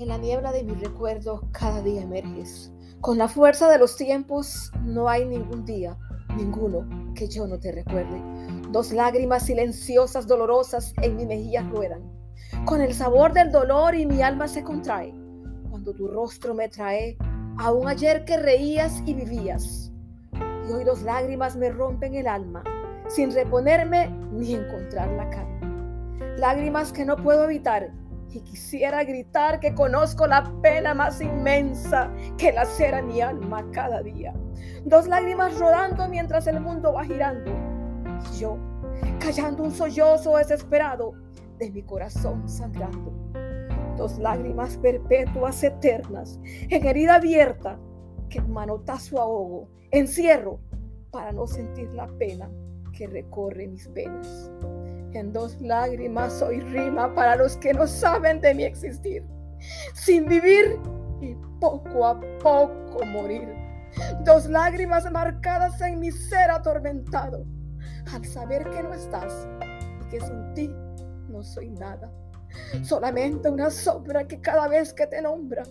En 0.00 0.08
la 0.08 0.16
niebla 0.16 0.50
de 0.50 0.64
mi 0.64 0.72
recuerdo 0.72 1.42
cada 1.52 1.82
día 1.82 2.00
emerges. 2.00 2.72
Con 3.02 3.18
la 3.18 3.28
fuerza 3.28 3.68
de 3.68 3.76
los 3.76 3.98
tiempos 3.98 4.72
no 4.82 5.10
hay 5.10 5.26
ningún 5.26 5.66
día, 5.66 5.98
ninguno, 6.38 6.88
que 7.14 7.28
yo 7.28 7.46
no 7.46 7.60
te 7.60 7.70
recuerde. 7.70 8.18
Dos 8.70 8.92
lágrimas 8.92 9.44
silenciosas, 9.44 10.26
dolorosas 10.26 10.94
en 11.02 11.16
mi 11.16 11.26
mejilla 11.26 11.68
ruedan. 11.68 12.00
Con 12.64 12.80
el 12.80 12.94
sabor 12.94 13.34
del 13.34 13.52
dolor 13.52 13.94
y 13.94 14.06
mi 14.06 14.22
alma 14.22 14.48
se 14.48 14.64
contrae. 14.64 15.12
Cuando 15.68 15.92
tu 15.92 16.08
rostro 16.08 16.54
me 16.54 16.70
trae 16.70 17.18
a 17.58 17.70
un 17.70 17.86
ayer 17.86 18.24
que 18.24 18.38
reías 18.38 19.02
y 19.04 19.12
vivías. 19.12 19.92
Y 20.66 20.72
hoy 20.72 20.84
dos 20.84 21.02
lágrimas 21.02 21.56
me 21.56 21.68
rompen 21.68 22.14
el 22.14 22.26
alma, 22.26 22.64
sin 23.06 23.32
reponerme 23.32 24.08
ni 24.32 24.54
encontrar 24.54 25.10
la 25.10 25.28
calma. 25.28 26.38
Lágrimas 26.38 26.90
que 26.90 27.04
no 27.04 27.16
puedo 27.16 27.44
evitar 27.44 27.99
y 28.32 28.40
quisiera 28.40 29.02
gritar 29.04 29.60
que 29.60 29.74
conozco 29.74 30.26
la 30.26 30.44
pena 30.62 30.94
más 30.94 31.20
inmensa 31.20 32.12
que 32.38 32.52
lacera 32.52 33.02
mi 33.02 33.20
alma 33.20 33.66
cada 33.72 34.02
día. 34.02 34.32
Dos 34.84 35.08
lágrimas 35.08 35.58
rodando 35.58 36.08
mientras 36.08 36.46
el 36.46 36.60
mundo 36.60 36.92
va 36.92 37.04
girando. 37.04 37.50
Y 38.32 38.40
yo, 38.40 38.58
callando 39.18 39.64
un 39.64 39.72
sollozo 39.72 40.36
desesperado 40.36 41.14
de 41.58 41.70
mi 41.70 41.82
corazón 41.82 42.48
sangrando. 42.48 43.12
Dos 43.96 44.18
lágrimas 44.18 44.76
perpetuas 44.78 45.62
eternas 45.62 46.40
en 46.44 46.86
herida 46.86 47.16
abierta 47.16 47.78
que 48.28 48.38
en 48.38 48.50
manotazo 48.50 49.20
ahogo, 49.20 49.68
encierro 49.90 50.60
para 51.10 51.32
no 51.32 51.46
sentir 51.46 51.92
la 51.92 52.06
pena 52.18 52.48
que 52.92 53.06
recorre 53.08 53.66
mis 53.66 53.92
venas. 53.92 54.50
En 55.12 55.32
dos 55.32 55.60
lágrimas 55.60 56.32
soy 56.34 56.60
rima 56.60 57.12
para 57.14 57.34
los 57.34 57.56
que 57.56 57.74
no 57.74 57.86
saben 57.86 58.40
de 58.40 58.54
mi 58.54 58.64
existir. 58.64 59.24
Sin 59.94 60.26
vivir 60.26 60.78
y 61.20 61.34
poco 61.60 62.06
a 62.06 62.20
poco 62.38 63.04
morir. 63.06 63.48
Dos 64.24 64.46
lágrimas 64.46 65.10
marcadas 65.10 65.80
en 65.80 65.98
mi 65.98 66.12
ser 66.12 66.50
atormentado. 66.50 67.44
Al 68.12 68.24
saber 68.24 68.68
que 68.70 68.82
no 68.84 68.94
estás 68.94 69.48
y 70.00 70.08
que 70.10 70.20
sin 70.20 70.54
ti 70.54 70.74
no 71.28 71.42
soy 71.42 71.70
nada. 71.70 72.10
Solamente 72.82 73.50
una 73.50 73.70
sombra 73.70 74.26
que 74.26 74.40
cada 74.40 74.68
vez 74.68 74.92
que 74.92 75.06
te 75.06 75.20
nombra, 75.22 75.62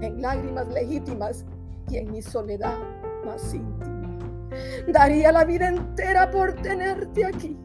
en 0.00 0.20
lágrimas 0.20 0.68
legítimas 0.68 1.44
y 1.88 1.98
en 1.98 2.10
mi 2.10 2.20
soledad 2.20 2.78
más 3.24 3.54
íntima. 3.54 4.18
Daría 4.88 5.30
la 5.30 5.44
vida 5.44 5.68
entera 5.68 6.30
por 6.30 6.52
tenerte 6.54 7.24
aquí 7.24 7.56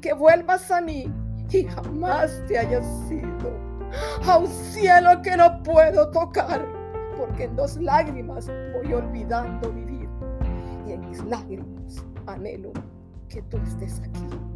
que 0.00 0.12
vuelvas 0.12 0.70
a 0.70 0.80
mí 0.80 1.12
y 1.50 1.64
jamás 1.64 2.42
te 2.46 2.58
hayas 2.58 2.86
sido. 3.08 3.68
A 4.26 4.38
un 4.38 4.46
cielo 4.46 5.22
que 5.22 5.36
no 5.36 5.62
puedo 5.62 6.10
tocar, 6.10 6.66
porque 7.16 7.44
en 7.44 7.56
dos 7.56 7.76
lágrimas 7.78 8.50
voy 8.74 8.92
olvidando 8.92 9.72
vivir 9.72 10.08
y 10.86 10.92
en 10.92 11.08
mis 11.08 11.24
lágrimas 11.24 12.04
anhelo 12.26 12.72
que 13.28 13.40
tú 13.42 13.56
estés 13.58 14.00
aquí. 14.00 14.47